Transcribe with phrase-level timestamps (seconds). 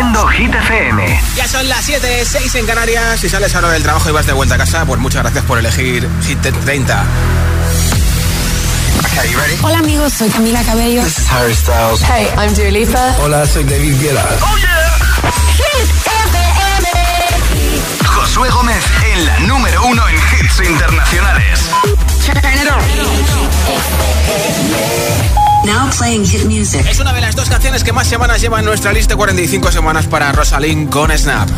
[0.00, 1.20] Haciendo Hit FM.
[1.36, 3.20] Ya son las 7, 6 en Canarias.
[3.20, 5.58] Si sales ahora del trabajo y vas de vuelta a casa, pues muchas gracias por
[5.58, 7.04] elegir Hit 30.
[9.04, 9.58] Okay?
[9.60, 11.02] Hola amigos, soy Camila Cabello.
[11.02, 12.00] This is Harry Styles.
[12.00, 13.14] Hey, I'm Dua Lipa.
[13.20, 14.24] Hola, soy David Guetta.
[14.40, 15.32] Oh yeah.
[15.52, 15.90] Hit
[16.24, 16.88] FM.
[18.06, 18.82] Josué Gómez
[19.12, 21.60] en la número uno en hits internacionales.
[25.64, 26.86] Now playing hit music.
[26.88, 30.06] Es una de las dos canciones que más semanas lleva en nuestra lista 45 semanas
[30.06, 31.48] para Rosalind con Snap.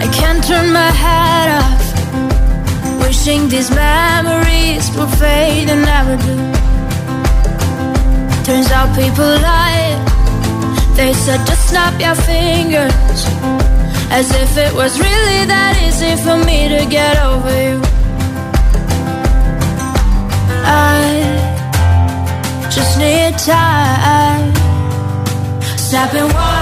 [0.00, 1.80] I can't turn my head off.
[3.06, 6.36] Wishing these memories will fade and never do.
[8.44, 9.96] Turns out people lie.
[10.96, 13.26] They said just snap your fingers.
[14.10, 18.01] As if it was really that easy for me to get over you.
[20.64, 21.04] I
[22.70, 24.54] just need time.
[25.76, 26.61] Snapping one, two,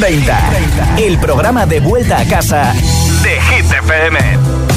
[0.00, 2.72] Hit 30, el programa de vuelta a casa
[3.22, 4.69] de Hit FM.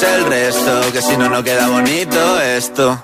[0.00, 2.98] El resto, que si no, no queda bonito esto.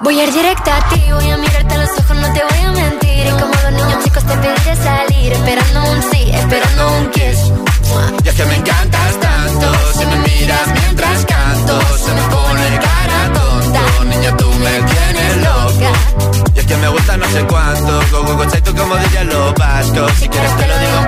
[0.00, 2.64] Voy a ir directa a ti, voy a mirarte a los ojos, no te voy
[2.66, 3.26] a mentir.
[3.26, 7.52] Y como dos niños chicos te pediré salir, esperando un sí, esperando un kiss.
[8.24, 13.32] Y es que me encantas tanto, si me miras mientras canto, se me pone cara
[13.32, 14.04] tonta.
[14.04, 15.92] Niña, tú me tienes loca.
[16.56, 19.54] Y es que me gusta no sé cuánto, go go go tú como dirían los
[19.54, 20.12] vascos.
[20.18, 21.01] Si quieres te lo digo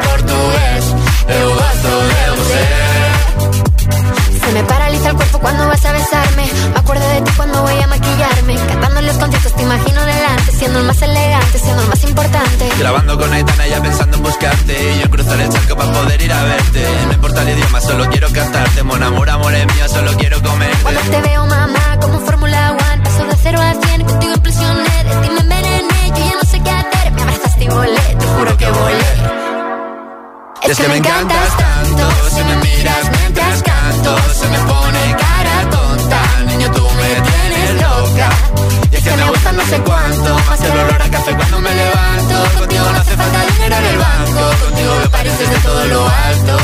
[5.45, 6.51] cuando vas a besarme.
[6.73, 8.57] Me acuerdo de ti cuando voy a maquillarme.
[8.67, 12.73] Cantando los conciertos te imagino delante, siendo el más elegante, siendo el más importante.
[12.79, 16.33] Grabando con Aitana ya pensando en buscarte Y yo cruzar el charco para poder ir
[16.33, 20.13] a verte No importa el idioma, solo quiero cantarte Mon amor, amor es mío, solo
[20.17, 24.33] quiero comerte Cuando te veo, mamá, como Fórmula One, paso de cero a cien, contigo
[24.35, 28.17] impresioné, de ti me envenené, yo ya no sé qué hacer, me abrazaste y volé,
[28.19, 29.45] te juro que volé.
[30.63, 34.84] Es que me encantas tanto Si me miras mientras canto Se me pone
[39.05, 40.39] que me gusta no sé cuánto.
[40.49, 42.59] Más el olor a café cuando me levanto.
[42.59, 44.43] Contigo no hace falta dinero en el banco.
[44.65, 46.57] Contigo me pareces de todo lo alto.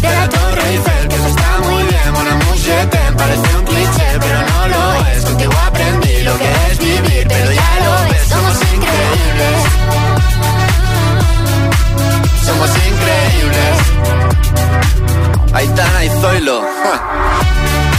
[0.00, 2.12] De la Torre Eiffel, que eso está muy bien.
[2.12, 6.50] Mon amour, je t'aime, parece un cliché Pero no lo es, contigo aprendí lo que
[6.70, 9.58] es vivir Pero ya lo ves, somos increíbles.
[12.46, 13.76] Somos increíbles.
[15.52, 16.60] Aitana y Zoilo.
[16.82, 17.92] ja.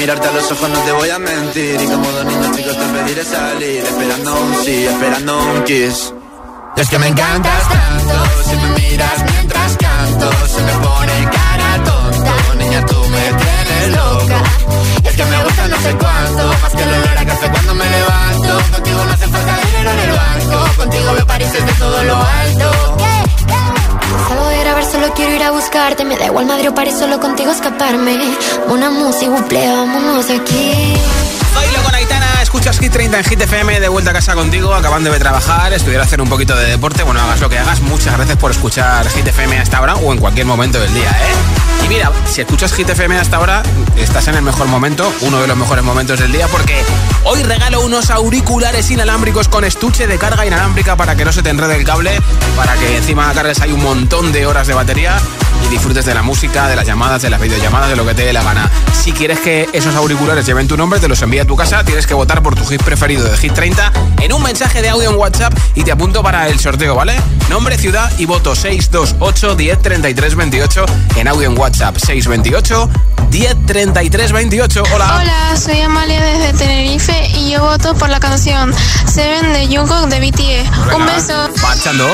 [0.00, 1.80] mirarte a los ojos, no te voy a mentir.
[1.80, 6.14] Y como dos niños chicos te pediré salir, esperando un sí, esperando un kiss.
[6.76, 8.14] Es que me encantas tanto,
[8.48, 10.30] si me miras mientras canto,
[26.10, 28.18] me da igual Madrid o París, solo contigo escaparme.
[28.66, 30.94] Una música, vámonos aquí.
[31.54, 35.12] Zoilo con Aitana, escuchas Hit 30 en Hit FM, de vuelta a casa contigo, acabando
[35.12, 38.36] de trabajar, estudiar hacer un poquito de deporte, bueno, hagas lo que hagas, muchas gracias
[38.38, 41.84] por escuchar Hit FM hasta ahora o en cualquier momento del día, ¿eh?
[41.84, 43.62] Y mira, si escuchas Hit FM hasta ahora,
[43.96, 46.82] estás en el mejor momento, uno de los mejores momentos del día, porque
[47.22, 51.50] hoy regalo unos auriculares inalámbricos con estuche de carga inalámbrica para que no se te
[51.50, 52.20] enrede el cable,
[52.56, 55.20] para que encima cargues hay un montón de horas de batería
[55.64, 58.24] y disfrutes de la música, de las llamadas, de las videollamadas, de lo que te
[58.24, 58.70] dé la gana.
[59.02, 62.06] Si quieres que esos auriculares lleven tu nombre, te los envía a tu casa, tienes
[62.06, 65.16] que votar por tu hit preferido de Hit 30 en un mensaje de audio en
[65.16, 67.14] WhatsApp y te apunto para el sorteo, ¿vale?
[67.48, 70.86] Nombre, ciudad y voto 628 10 33 28
[71.16, 72.88] en audio en WhatsApp 628
[73.30, 74.82] 10 33 28.
[74.92, 75.20] Hola.
[75.20, 78.74] Hola, soy Amalia desde Tenerife y yo voto por la canción
[79.06, 80.94] Seven de Jungkook de BTS.
[80.94, 81.48] Un beso.
[81.62, 82.06] Marchando.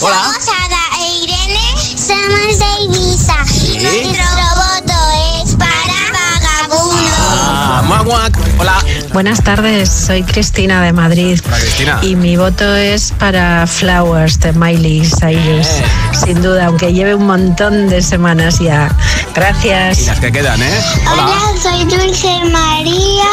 [0.00, 0.16] Hola.
[0.16, 3.36] Somos Ada e Irene, somos de Ibiza.
[3.36, 4.24] Nuestro
[4.56, 4.98] voto
[5.44, 7.16] es para vagabundo.
[7.18, 8.36] Ah, Maguac.
[8.58, 8.78] Hola.
[9.12, 11.98] Buenas tardes, soy Cristina de Madrid Hola, Cristina.
[12.02, 15.66] y mi voto es para Flowers de Miley Cyrus.
[15.66, 15.84] Eh.
[16.24, 18.88] Sin duda, aunque lleve un montón de semanas ya.
[19.30, 20.06] Y Gracias.
[20.06, 20.80] las que quedan, ¿eh?
[21.12, 21.28] Hola,
[21.62, 23.24] soy Dulce María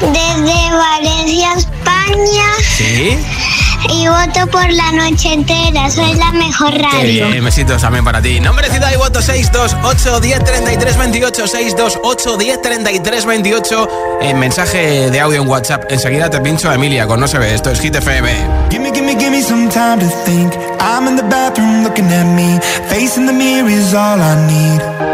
[0.00, 2.46] desde Valencia, España.
[2.76, 3.18] Sí.
[3.90, 5.90] Y voto por la noche entera.
[5.90, 7.28] Soy la mejor Qué radio.
[7.28, 8.40] bien, besitos también para ti.
[8.40, 13.88] Nombre, ciudad y voto 628 10 33 28 628 10 33 28
[14.22, 15.84] en mensaje de audio en WhatsApp.
[15.90, 17.54] Enseguida te pincho a Emilia con No se ve.
[17.54, 18.30] Esto es Hit FM.
[18.70, 20.52] Gimme, gimme, gimme some time to think.
[20.80, 22.58] I'm in the bathroom looking at me.
[22.88, 25.13] Facing the mirror is all I need.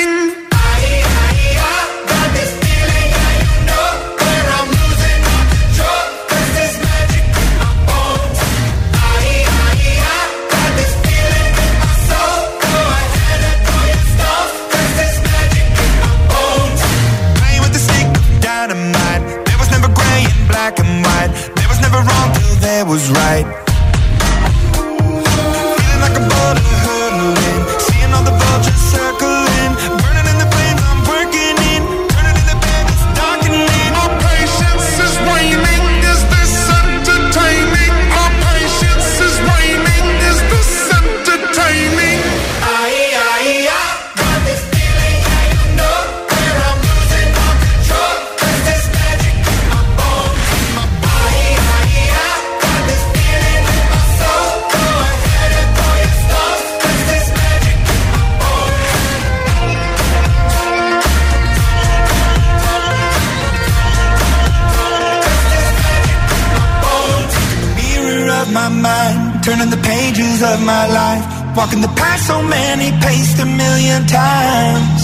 [71.61, 75.01] Walking the path so many paced a million times.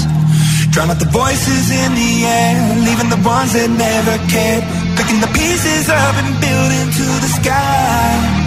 [0.73, 4.63] Drown out the voices in the air, leaving the ones that never cared,
[4.97, 8.46] picking the pieces up and building to the sky.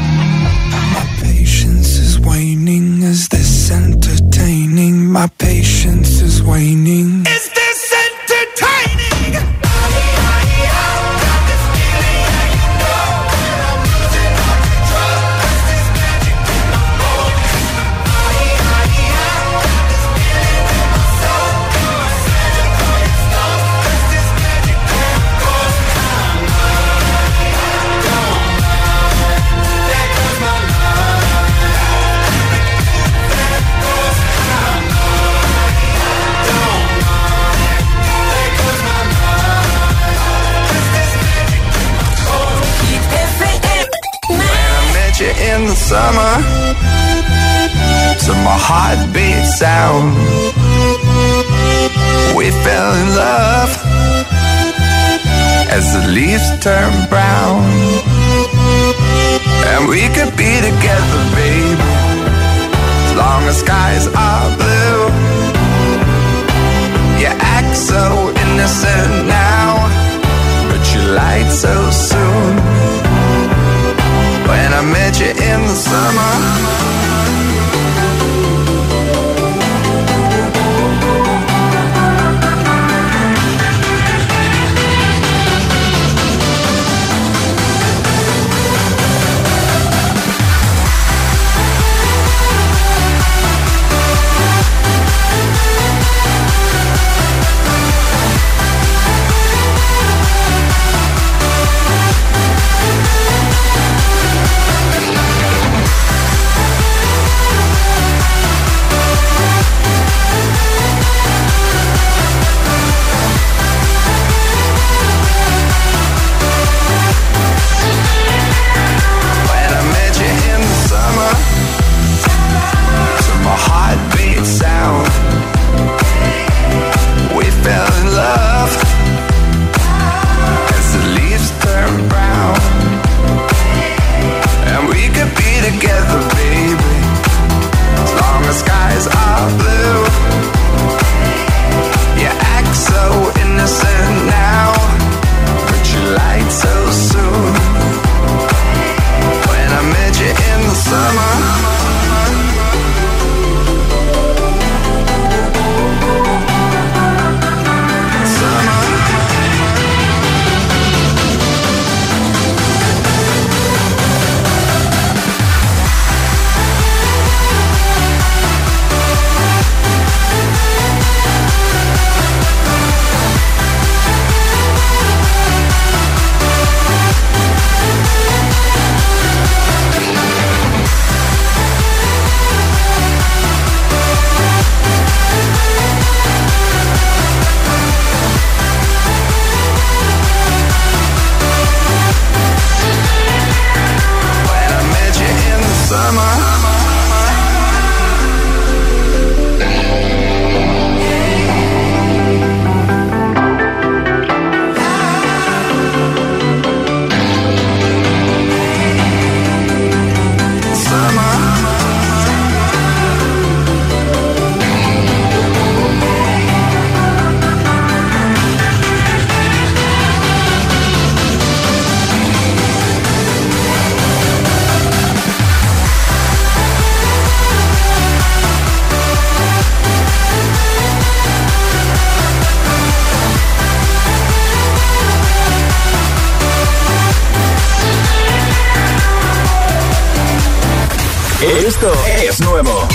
[242.41, 242.89] nuevo.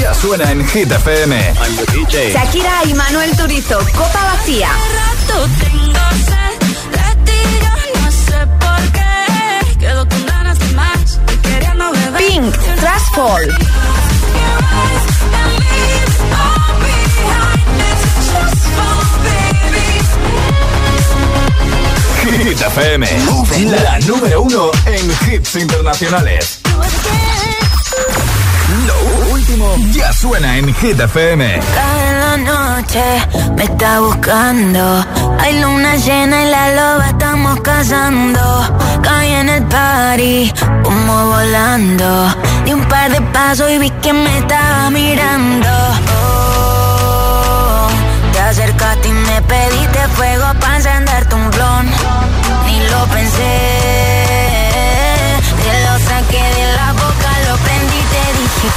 [0.00, 1.54] Ya suena en Hit FM.
[2.32, 4.70] Shakira y Manuel Turizo, Copa Vacía.
[12.16, 13.48] Pink, Trash Fall.
[22.24, 23.06] Hit FM,
[23.82, 26.67] la número uno en hits internacionales
[29.92, 31.60] ya suena en Hit FM.
[31.74, 33.02] Cada noche
[33.56, 35.04] me está buscando.
[35.40, 39.00] Hay luna llena y la loba estamos cazando.
[39.02, 42.34] Caí en el party, como volando.
[42.64, 45.68] Di un par de pasos y vi que me estaba mirando.
[46.20, 47.88] Oh,
[48.32, 51.86] te acercaste y me pediste fuego para encenderte un blon.
[52.66, 54.07] Ni lo pensé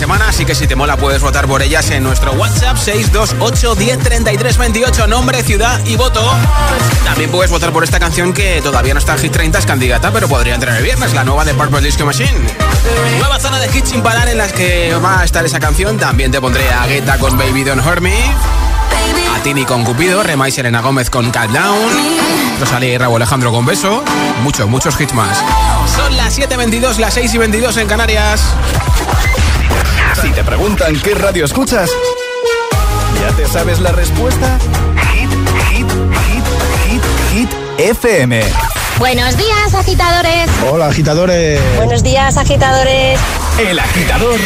[0.00, 4.56] semana, así que si te mola puedes votar por ellas en nuestro WhatsApp 628 10
[4.56, 6.26] 28, nombre, ciudad y voto.
[7.04, 10.10] También puedes votar por esta canción que todavía no está en Hit 30, es candidata,
[10.10, 12.32] pero podría entrar el viernes, la nueva de Purple Disco Machine.
[13.18, 15.98] Nueva zona de hits sin parar en las que va a estar esa canción.
[15.98, 18.16] También te pondré a Guetta con Baby Don't Hurt Me.
[19.36, 21.90] A Tini con Cupido, Rema y Selena Gómez con Cat Down,
[22.58, 24.02] Rosalía y Raúl Alejandro con Beso,
[24.42, 25.44] muchos, muchos hits más.
[25.94, 28.54] Son las 7.22, las 6 y 22 en Canarias.
[30.14, 31.90] Si te preguntan qué radio escuchas,
[33.20, 34.58] ¿ya te sabes la respuesta?
[35.12, 35.30] Hit,
[35.70, 35.90] hit,
[36.26, 36.44] hit,
[36.86, 38.42] hit, hit, FM.
[38.98, 40.50] Buenos días, agitadores.
[40.70, 41.60] Hola, agitadores.
[41.76, 43.20] Buenos días, agitadores.
[43.58, 44.38] El agitador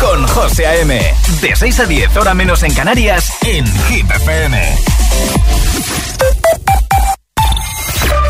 [0.00, 1.14] con José A.M.
[1.40, 4.78] De 6 a 10, hora menos en Canarias, en Hit FM.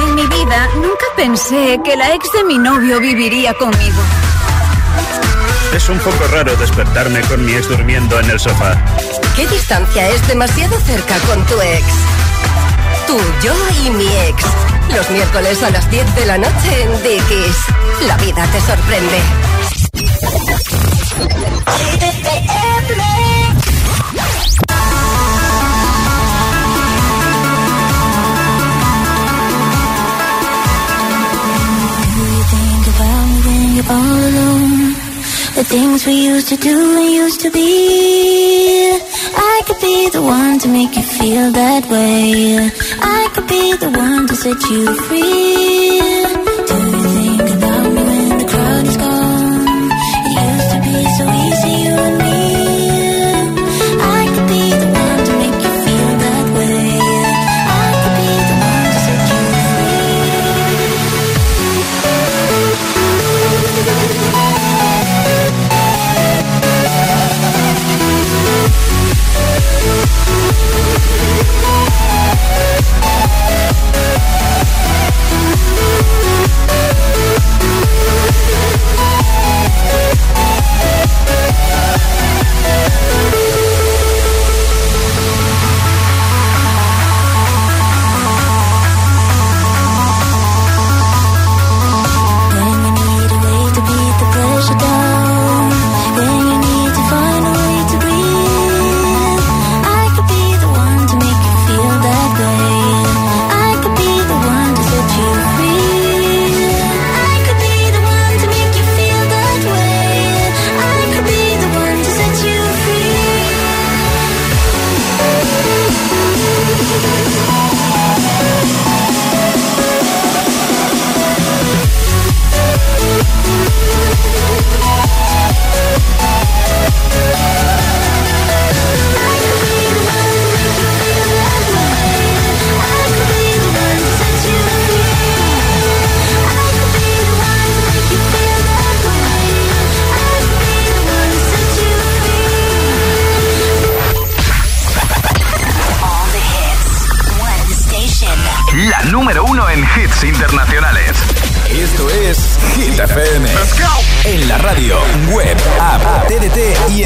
[0.01, 4.03] En mi vida nunca pensé que la ex de mi novio viviría conmigo.
[5.77, 8.83] Es un poco raro despertarme con mi ex durmiendo en el sofá.
[9.37, 11.85] ¿Qué distancia es demasiado cerca con tu ex?
[13.07, 13.53] Tú, yo
[13.85, 14.43] y mi ex.
[14.95, 17.57] Los miércoles a las 10 de la noche en Dickies.
[18.07, 19.21] La vida te sorprende.
[32.49, 34.76] think about me when you're all alone.
[35.57, 38.91] The things we used to do and used to be.
[38.93, 42.71] I could be the one to make you feel that way.
[43.01, 45.46] I could be the one to set you free.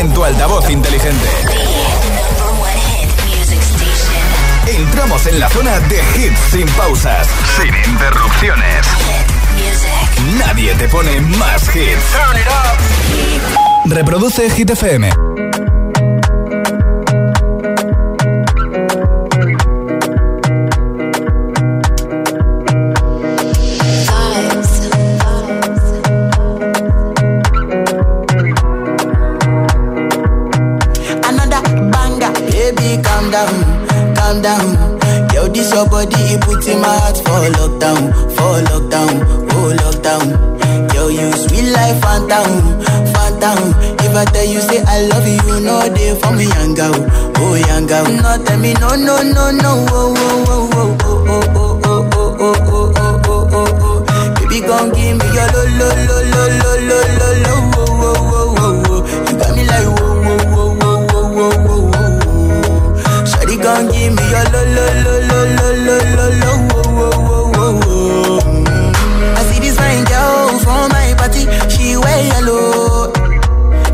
[0.00, 1.28] En tu altavoz inteligente.
[4.66, 8.86] Entramos en la zona de hits sin pausas, sin interrupciones.
[10.38, 12.16] Nadie te pone más hits.
[13.84, 15.29] Reproduce Hit FM.
[35.80, 39.14] Your body, it puts in my heart for lockdown, for lockdown,
[39.56, 40.92] oh lockdown.
[40.94, 42.80] Yo, you sweet life, phantom,
[43.16, 43.72] phantom.
[44.04, 46.74] If I tell you say I love you, know they for me, young
[47.40, 48.04] oh young girl.
[48.04, 52.30] No, tell me no, no, no, no, oh, oh, oh, oh, oh, oh, oh, oh,
[52.30, 54.34] oh, oh, oh, oh, oh, oh, oh.
[54.36, 57.54] Baby, gon' give me your lo, lo, lo, lo, lo, lo, lo, lo,
[63.74, 65.38] gon' give me your lo, lo, lo, lo,
[65.86, 66.52] lo, lo, lo, lo.
[69.38, 73.12] I see this fine girl from my party, she wear yellow.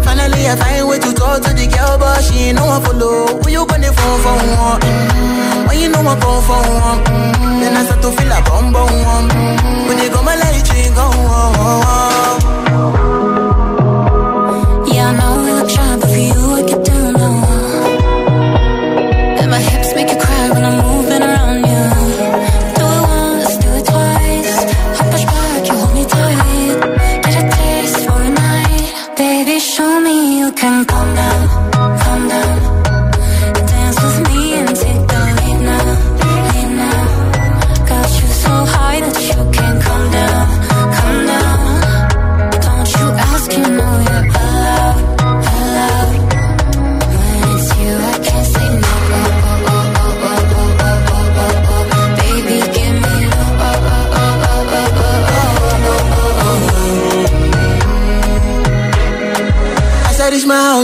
[0.04, 3.26] Finally, I find way to talk to the girl, but she ain't no one follow.
[3.42, 4.80] Who you gonna phone for one?
[4.80, 5.68] Mm.
[5.68, 7.60] When you know I come for one, mm.
[7.60, 9.28] then I start to feel a bum bum one.
[9.28, 9.88] Mm.
[9.88, 11.04] When they go my light, you go.
[11.04, 12.56] Oh, oh, oh.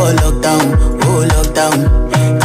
[0.00, 0.64] for lockdown,
[1.04, 1.78] oh lockdown.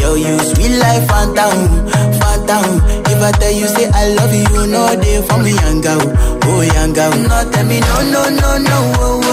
[0.02, 1.88] Yo, you sweet life, phantom,
[2.20, 2.68] phantom.
[3.08, 6.02] If I tell you say I love you, know they for me, young girl,
[6.44, 7.12] oh young girl.
[7.16, 9.25] No, tell me no, no, no, no, oh, oh, oh,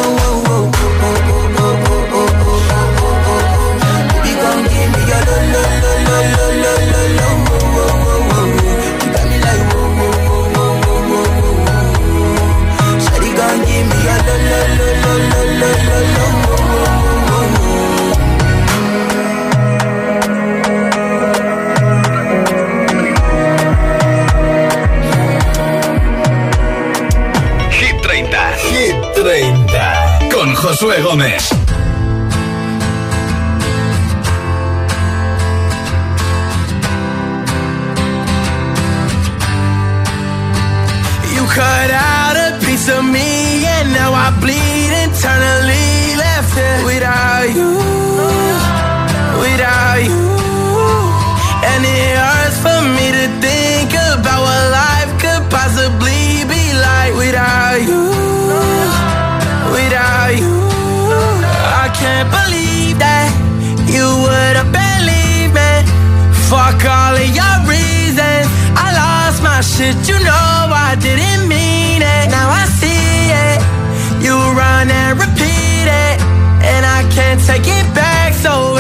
[30.73, 31.51] Josué Gómez.
[41.35, 47.55] You cut out a piece of me and now I bleed internally left it without
[47.55, 47.82] you,
[66.73, 68.49] Fuck all of your reasons.
[68.77, 72.31] I lost my shit, you know I didn't mean it.
[72.31, 73.61] Now I see it.
[74.25, 76.17] You run and repeat it.
[76.65, 78.33] And I can't take it back.
[78.33, 78.77] So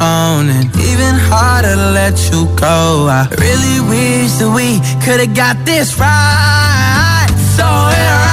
[0.00, 3.08] own and even harder to let you go.
[3.10, 7.28] I really wish that we could've got this right.
[7.56, 8.25] So here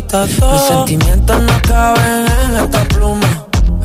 [0.00, 0.52] quita todo.
[0.52, 3.30] Mis sentimientos no caben en esta pluma.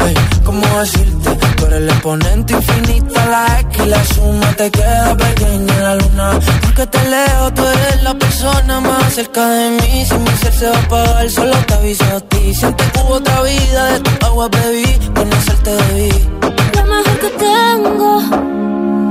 [0.05, 1.29] Ey, ¿cómo decirte?
[1.57, 5.95] Tú eres el exponente infinito, la X y la suma te queda pequeña en la
[5.95, 6.39] luna.
[6.61, 10.05] Porque te leo, tú eres la persona más cerca de mí.
[10.05, 12.53] Si mi ser se va a apagar, solo te aviso a ti.
[12.53, 16.11] Siento que hubo otra vida, de tu agua bebí, conocerte debí.
[16.75, 18.09] Lo mejor que tengo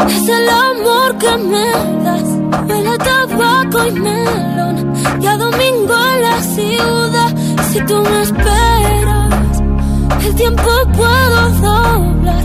[0.08, 1.66] Es el amor que me
[2.04, 2.28] das.
[2.68, 4.91] Huele tabaco y melón.
[5.20, 7.36] Ya domingo en la ciudad.
[7.72, 9.62] Si tú me esperas,
[10.26, 12.41] el tiempo puedo doblar.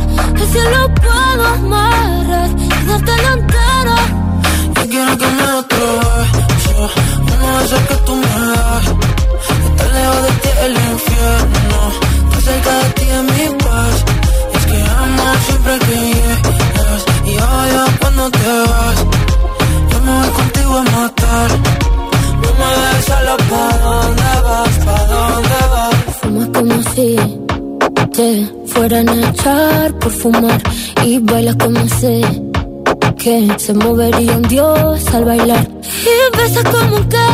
[33.58, 35.68] Se movería un dios al bailar.
[36.04, 37.28] Y besas como que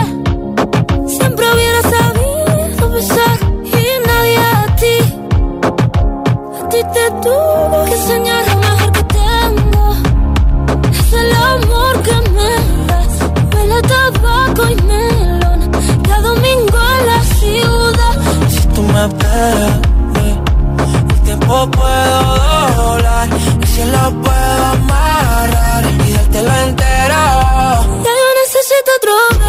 [1.08, 3.38] siempre hubiera sabido besar.
[3.66, 4.98] Y nadie a ti.
[6.60, 9.96] A ti te tuvo que enseñar lo mejor que tengo.
[10.92, 12.52] Es el amor que me
[12.88, 13.14] das.
[13.54, 15.72] Huele tabaco y melón.
[16.08, 18.16] Cada domingo en la ciudad.
[18.50, 19.80] Si tú me esperas,
[21.12, 23.30] el tiempo puedo doblar.
[23.62, 25.73] Y si lo puedo amarrar
[26.34, 27.22] y dártelo entero.
[28.04, 29.43] ya yo necesito otro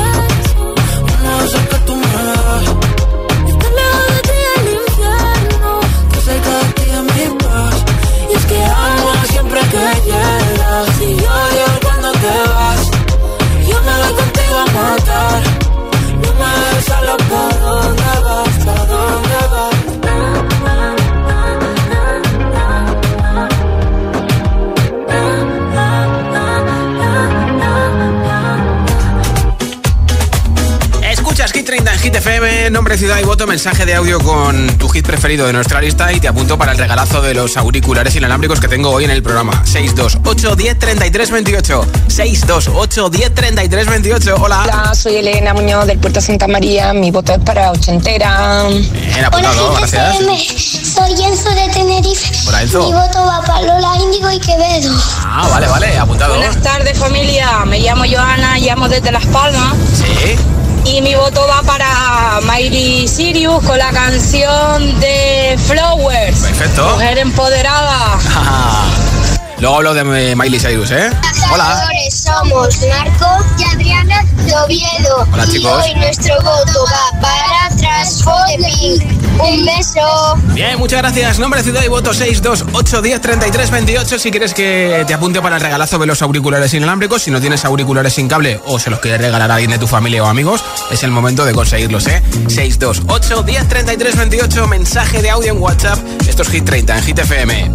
[32.70, 36.20] nombre, ciudad y voto, mensaje de audio con tu hit preferido de nuestra lista y
[36.20, 39.64] te apunto para el regalazo de los auriculares inalámbricos que tengo hoy en el programa.
[39.64, 41.86] 628 10 33 28.
[42.08, 44.36] 628 10 33 28.
[44.38, 44.62] Hola.
[44.64, 46.92] Hola, soy Elena Muñoz del Puerto Santa María.
[46.92, 48.64] Mi voto es para ochentera.
[48.68, 50.14] Bien, apuntado, Hola, gracias.
[50.16, 50.38] FM.
[50.38, 52.30] Soy Enzo de Tenerife.
[52.46, 52.86] Hola, Enzo.
[52.86, 54.94] Mi voto va para Lola Índigo y Quevedo.
[55.22, 56.34] Ah, vale, vale, apuntado.
[56.34, 57.64] Buenas tardes, familia.
[57.64, 59.74] Me llamo Joana, llamo desde Las Palmas.
[59.94, 60.36] Sí.
[60.84, 66.40] Y mi voto va para Miley Sirius con la canción de Flowers.
[66.40, 66.90] Perfecto.
[66.90, 68.18] Mujer empoderada.
[69.58, 71.10] Luego hablo de eh, Miley Cyrus, ¿eh?
[71.52, 71.88] Hola.
[72.24, 75.28] Somos Marco y Adriana de Oviedo.
[75.30, 75.86] Hola, chicos.
[75.86, 79.20] Y hoy nuestro voto va para Transforming.
[79.38, 80.36] Un beso.
[80.54, 81.38] Bien, muchas gracias.
[81.38, 84.18] Nombre, ciudad y voto 628 10 33 28.
[84.18, 87.64] Si quieres que te apunte para el regalazo de los auriculares inalámbricos, si no tienes
[87.64, 90.64] auriculares sin cable o se los quieres regalar a alguien de tu familia o amigos,
[90.90, 92.22] es el momento de conseguirlos, ¿eh?
[92.48, 94.66] 628 10 33 28.
[94.68, 95.98] Mensaje de audio en WhatsApp.
[96.26, 97.70] Esto es Hit 30 en Hit FM.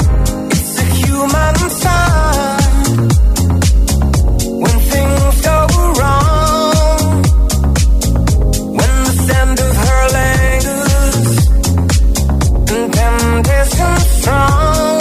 [2.89, 3.28] sign when
[13.59, 14.98] dancing strong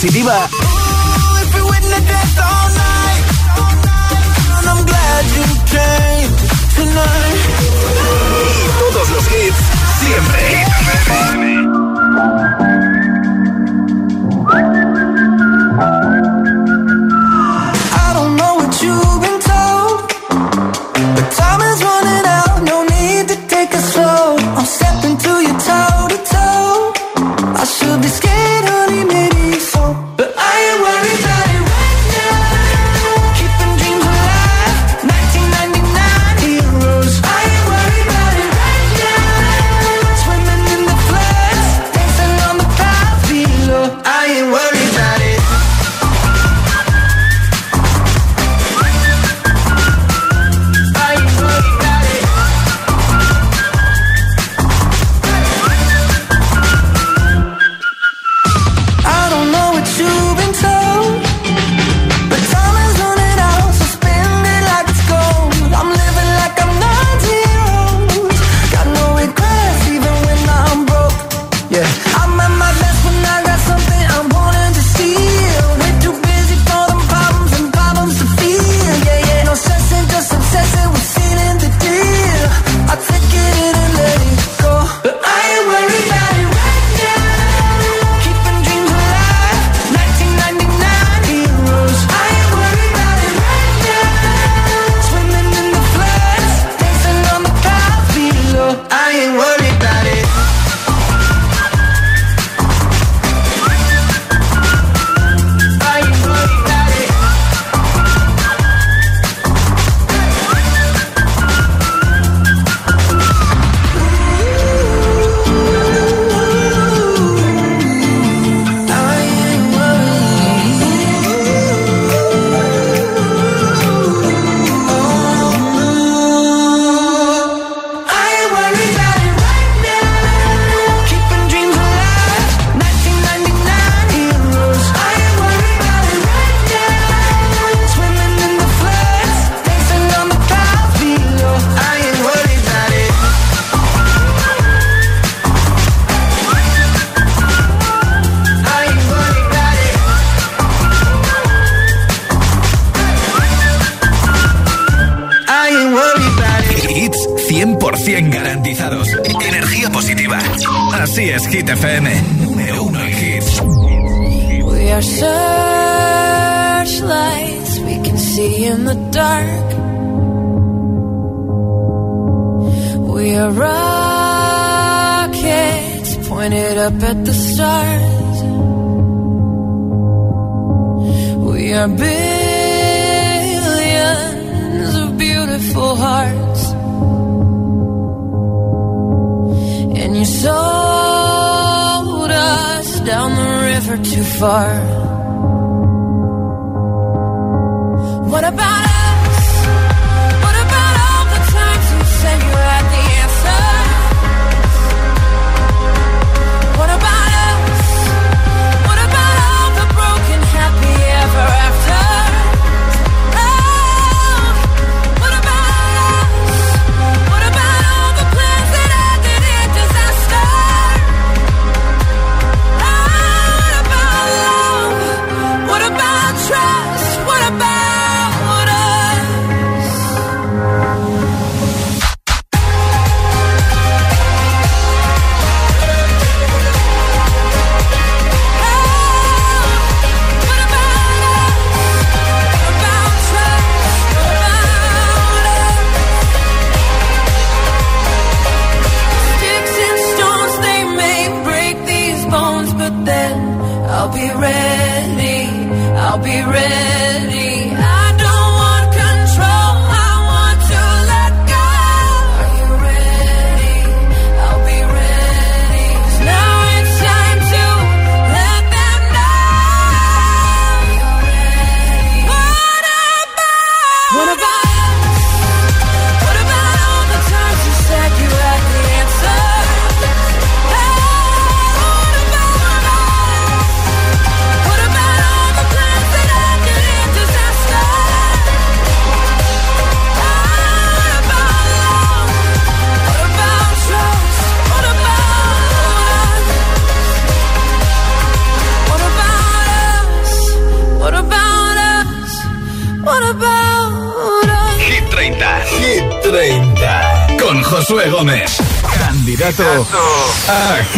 [0.00, 0.49] positiva.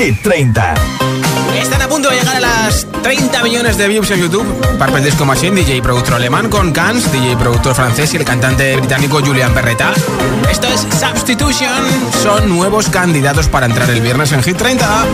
[0.03, 0.75] Hit 30.
[1.61, 4.45] Están a punto de llegar a las 30 millones de views en YouTube.
[4.77, 9.21] Purple Disco Machine, DJ productor alemán con Kans, DJ productor francés y el cantante británico
[9.25, 9.93] Julian Perretta.
[10.51, 11.71] Esto es Substitution.
[12.21, 15.05] Son nuevos candidatos para entrar el viernes en Hit 30.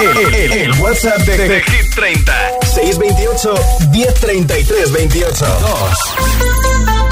[0.00, 2.32] El, WhatsApp de, de, de, Hit 30.
[2.62, 3.54] 628
[3.92, 5.46] 1033 28.
[5.60, 7.11] 2.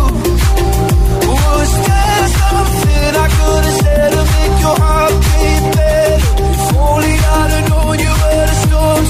[3.15, 5.13] I could said to make your heart?
[6.47, 9.03] If only I'd have known you were the storm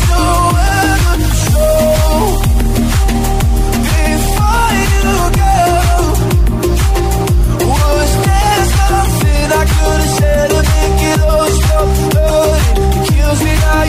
[3.92, 5.02] before you
[5.42, 5.56] go,
[7.70, 8.64] was there
[9.52, 11.12] I could have said to make me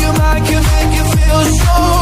[0.02, 2.01] your mind can make you feel so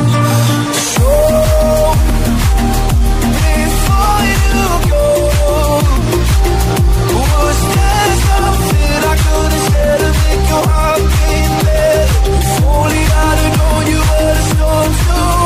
[12.33, 13.57] If only I'd have
[13.87, 15.40] you were storm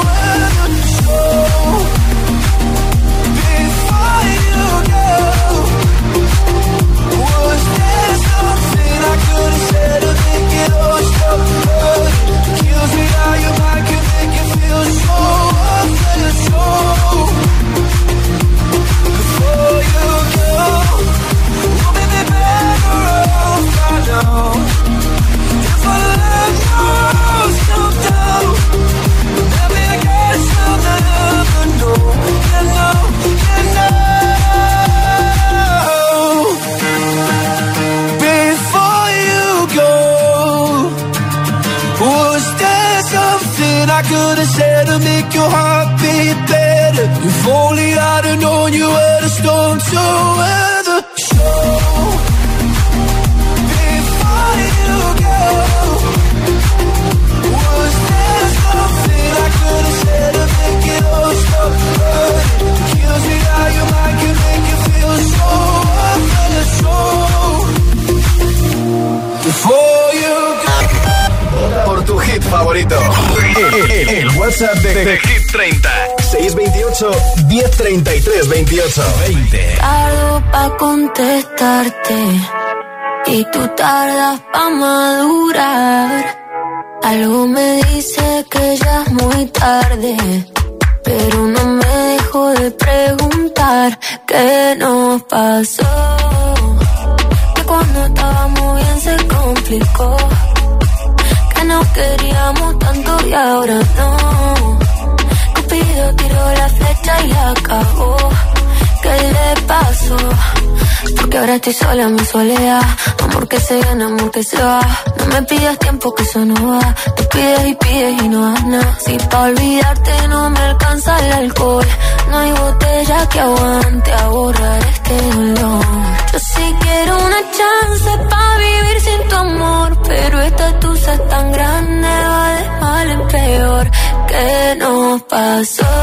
[111.55, 112.81] Estoy sola en mi soledad.
[113.23, 114.81] Amor que se gana, amor que se va.
[115.17, 116.95] No me pidas tiempo que eso no va.
[117.15, 118.97] Te pides y pides y no das nada.
[119.05, 121.87] Si pa' olvidarte no me alcanza el alcohol.
[122.29, 125.85] No hay botella que aguante a borrar este dolor.
[126.33, 130.01] Yo sí quiero una chance pa' vivir sin tu amor.
[130.03, 133.91] Pero esta tusa es tan grande, va de mal en peor.
[134.27, 135.93] ¿Qué nos pasó?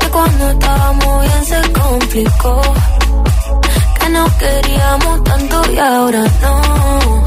[0.00, 2.62] Que cuando estábamos bien se complicó.
[4.10, 7.22] Que no queríamos tanto y ahora no.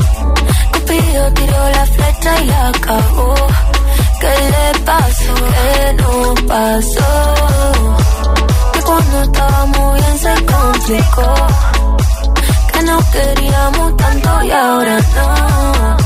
[0.74, 3.36] Cupido tiró la flecha y la acabó.
[4.20, 5.34] ¿Qué le pasó?
[5.54, 7.10] ¿Qué nos pasó?
[8.74, 11.34] Que cuando estábamos bien se complicó.
[12.74, 15.98] Que no queríamos tanto y ahora no.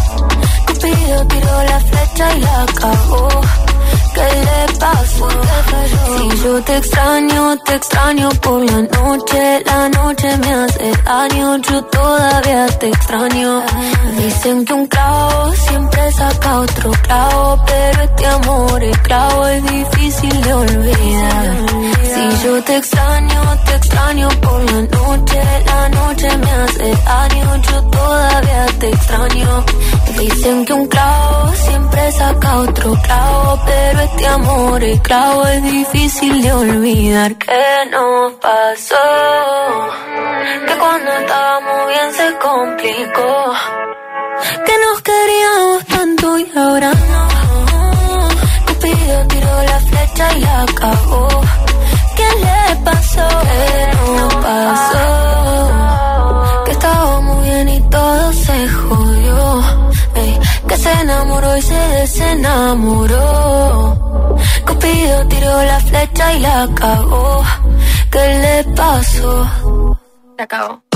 [0.68, 3.28] Cupido tiró la flecha y la acabó.
[6.18, 9.64] Si yo te extraño, te extraño por la noche.
[9.66, 13.64] La noche me hace daño, yo todavía te extraño.
[14.18, 17.64] Dicen que un clavo siempre saca otro clavo.
[17.66, 21.58] Pero este amor, el clavo es difícil de olvidar.
[22.14, 25.42] Si yo te extraño, te extraño por la noche.
[25.66, 29.66] La noche me hace daño, yo todavía te extraño.
[30.20, 33.60] Dicen que un clavo siempre saca otro clavo.
[33.66, 38.96] Pero este amor es clavo, es difícil de olvidar que nos pasó.
[40.68, 43.54] Que cuando estábamos bien se complicó.
[44.66, 47.28] Que nos queríamos tanto y ahora no.
[48.68, 51.28] Cupido tiró la flecha y acabó.
[52.18, 53.28] ¿Qué le pasó?
[53.42, 55.37] ¿Qué nos pasó?
[60.78, 63.18] se enamoró y se desenamoró.
[64.66, 67.44] Cupido tiró la flecha y la cagó.
[68.12, 69.48] ¿Qué le pasó?
[70.38, 70.87] La cagó.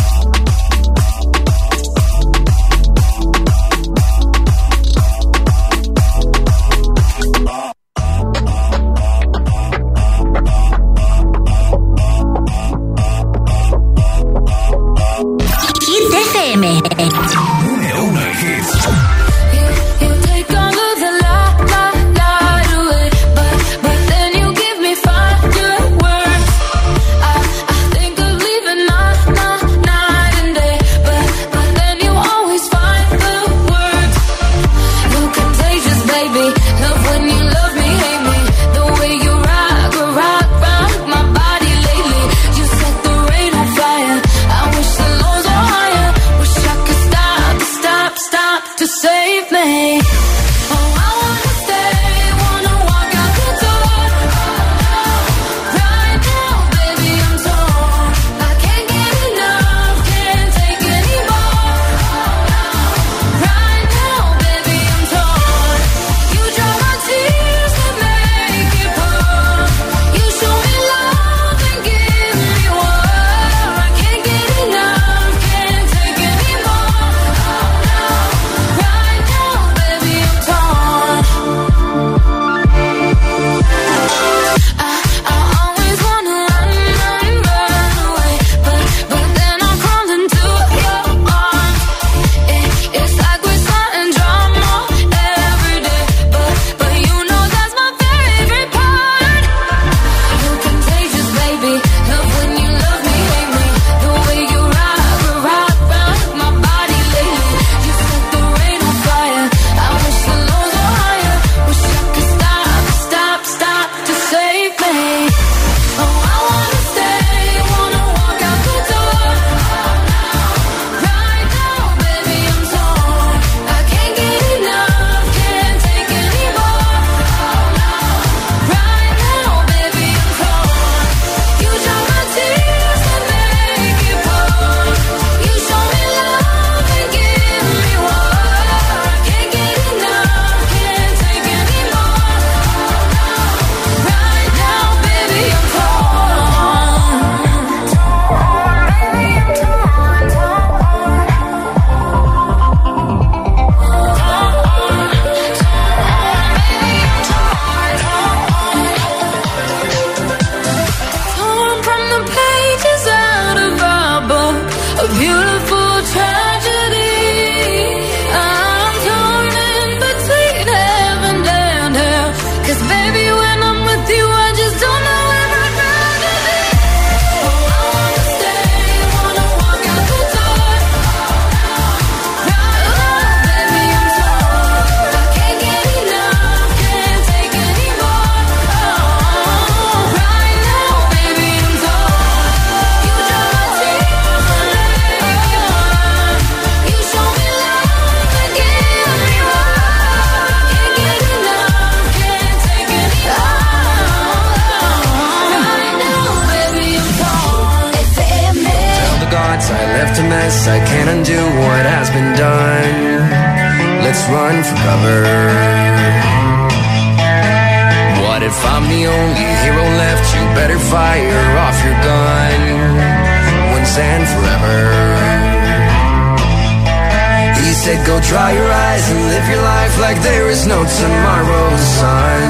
[227.91, 232.49] said go dry your eyes and live your life like there is no tomorrow, sun.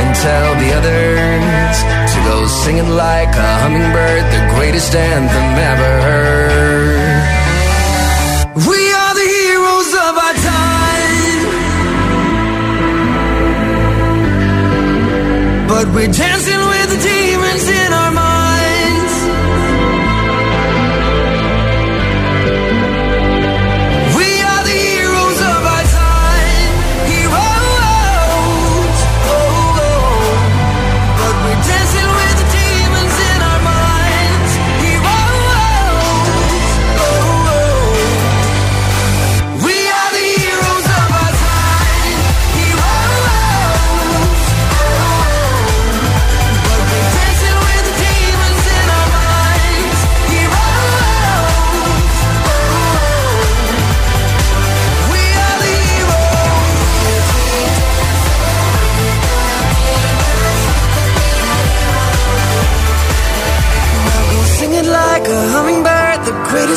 [0.00, 1.76] And tell the others
[2.12, 7.22] to go singing like a hummingbird, the greatest anthem ever heard.
[8.70, 11.40] We are the heroes of our time,
[15.68, 16.37] but we're dancing.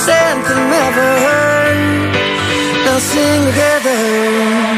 [0.08, 1.78] Anthem ever heard.
[2.86, 4.71] Now sing together.